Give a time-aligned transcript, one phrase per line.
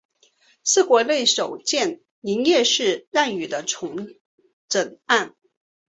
[0.63, 4.09] 是国内首件营业式让与的重
[4.67, 5.35] 整案。